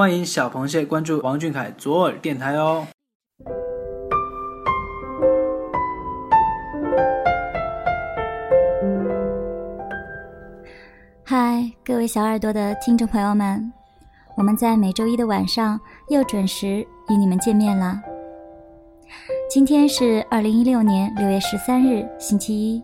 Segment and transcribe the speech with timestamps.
[0.00, 2.86] 欢迎小螃蟹关注王俊凯左耳电台哦。
[11.22, 13.70] 嗨，各位小耳朵的听众朋友们，
[14.38, 15.78] 我们在每周一的晚上
[16.08, 16.78] 又准时
[17.10, 18.00] 与你们见面了。
[19.50, 22.82] 今天是二零一六年六月十三日，星期一，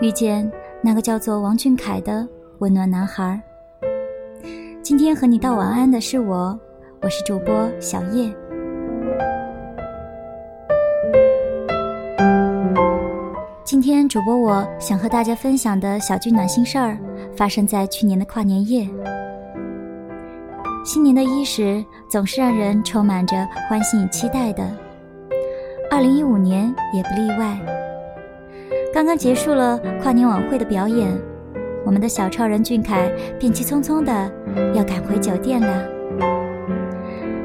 [0.00, 0.48] 遇见
[0.84, 2.24] 那个叫做王俊凯的
[2.60, 3.42] 温暖男孩。
[4.82, 6.58] 今天和你道晚安的是我，
[7.02, 8.34] 我是主播小叶。
[13.62, 16.98] 今天主播我想和大家分享的小句暖心事儿，
[17.36, 18.88] 发生在去年的跨年夜。
[20.84, 23.36] 新年的伊始总是让人充满着
[23.68, 24.68] 欢欣与期待的，
[25.92, 27.56] 二零一五年也不例外。
[28.92, 31.08] 刚刚结束了跨年晚会的表演，
[31.84, 34.12] 我们的小超人俊凯便急匆匆的
[34.74, 35.88] 要赶回酒店了。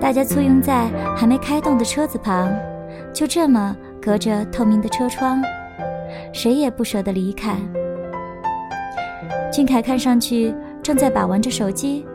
[0.00, 2.50] 大家簇拥在还没开动的车子旁，
[3.12, 5.42] 就这么隔着透明的车窗。
[6.32, 7.56] 谁也不舍得离开。
[9.52, 12.06] 俊凯看上去正在把玩着手机，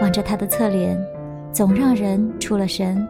[0.00, 1.00] 望着他的侧脸，
[1.52, 3.06] 总让人出了神。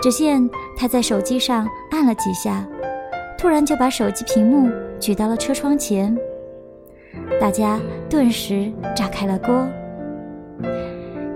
[0.00, 2.66] 只见他在手机上按了几下，
[3.38, 6.16] 突然就把手机屏幕举到了车窗前，
[7.40, 9.66] 大家顿时炸开了锅。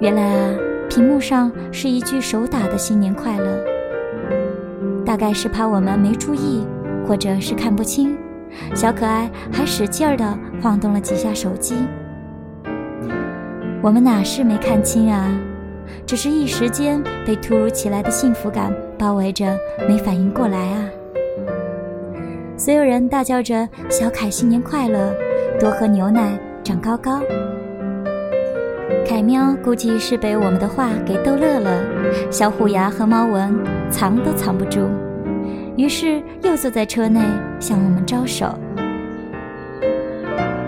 [0.00, 0.54] 原来啊，
[0.88, 3.64] 屏幕上是一句手打的“新年快乐”，
[5.06, 6.66] 大概是怕我们没注意。
[7.06, 8.16] 或者是看不清，
[8.74, 10.24] 小可爱还使劲儿地
[10.62, 11.74] 晃动了几下手机。
[13.82, 15.28] 我们哪是没看清啊，
[16.06, 19.54] 只是一时间被突如其来的幸福感包围着，
[19.86, 20.88] 没反应过来啊！
[22.56, 25.14] 所有人大叫着“小凯新年快乐，
[25.58, 27.20] 多喝牛奶，长高高”。
[29.06, 31.70] 凯喵估计是被我们的话给逗乐了，
[32.30, 33.54] 小虎牙和猫文
[33.90, 34.88] 藏都藏不住。
[35.76, 37.20] 于是又坐在车内
[37.60, 38.46] 向我们招手。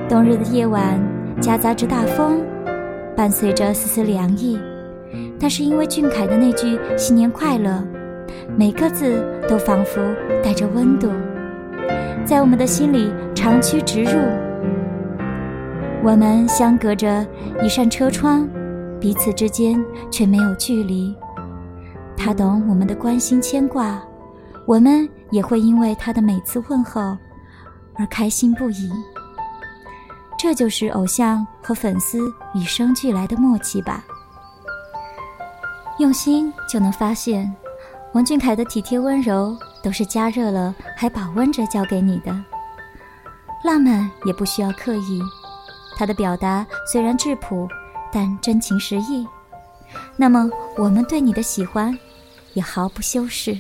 [0.09, 1.01] 冬日的夜晚
[1.41, 2.41] 夹杂着大风，
[3.17, 4.59] 伴随着丝丝凉意，
[5.41, 7.83] 但是因为俊凯的那句“新年快乐”，
[8.57, 10.01] 每个字都仿佛
[10.43, 11.11] 带着温度，
[12.25, 14.11] 在我们的心里长驱直入。
[16.03, 17.27] 我们相隔着
[17.63, 18.49] 一扇车窗，
[19.01, 21.15] 彼此之间却没有距离。
[22.17, 24.01] 他懂我们的关心牵挂。
[24.67, 27.17] 我们也会因为他的每次问候
[27.95, 28.91] 而开心不已。
[30.37, 32.19] 这就是偶像和粉丝
[32.53, 34.05] 与生俱来的默契吧。
[35.99, 37.55] 用心就能发现，
[38.13, 42.37] 王俊凯的体贴温柔都是加热了还保温着交给你的。
[43.65, 45.21] 浪漫也不需要刻意，
[45.97, 47.67] 他的表达虽然质朴，
[48.13, 49.27] 但真情实意。
[50.17, 51.99] 那么我们对你的喜欢，
[52.53, 53.59] 也毫不修饰。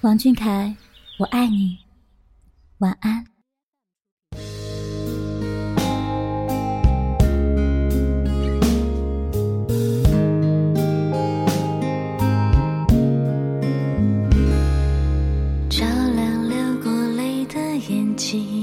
[0.00, 0.74] 王俊凯，
[1.18, 1.76] 我爱你，
[2.78, 3.26] 晚安。
[15.68, 18.59] 照亮流过泪的眼睛，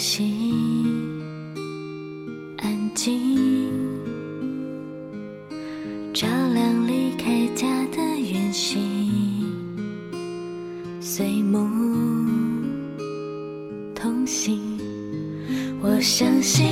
[0.00, 1.20] 心
[2.56, 3.20] 安静。
[6.14, 8.80] 照亮离开家的远行。
[11.02, 12.66] 随梦
[13.94, 14.58] 同行，
[15.82, 16.66] 我相信